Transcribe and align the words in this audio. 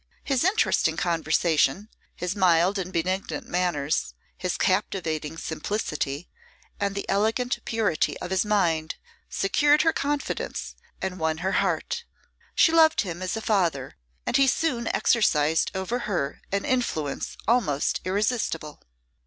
His 0.23 0.43
interesting 0.43 0.97
conversation, 0.97 1.87
his 2.15 2.35
mild 2.35 2.79
and 2.79 2.91
benignant 2.91 3.45
manners, 3.47 4.15
his 4.35 4.57
captivating 4.57 5.37
simplicity, 5.37 6.27
and 6.79 6.95
the 6.95 7.07
elegant 7.07 7.59
purity 7.65 8.17
of 8.17 8.31
his 8.31 8.43
mind, 8.43 8.95
secured 9.29 9.83
her 9.83 9.93
confidence 9.93 10.75
and 11.03 11.19
won 11.19 11.37
her 11.45 11.51
heart. 11.61 12.03
She 12.55 12.71
loved 12.71 13.01
him 13.01 13.21
as 13.21 13.37
a 13.37 13.41
father, 13.41 13.95
and 14.25 14.37
he 14.37 14.47
soon 14.47 14.87
exercised 14.87 15.69
over 15.75 15.99
her 16.09 16.41
an 16.51 16.65
influence 16.65 17.37
almost 17.47 18.01
irresistible. 18.03 18.81